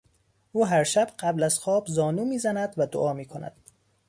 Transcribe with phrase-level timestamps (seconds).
[0.51, 3.55] او هرشب قبل از خواب زانو میزند و دعا میکند.